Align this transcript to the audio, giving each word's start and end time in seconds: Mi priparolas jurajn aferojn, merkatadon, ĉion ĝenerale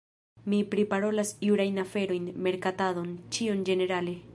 Mi 0.53 0.61
priparolas 0.75 1.33
jurajn 1.49 1.77
aferojn, 1.85 2.27
merkatadon, 2.49 3.17
ĉion 3.39 3.67
ĝenerale 3.71 4.23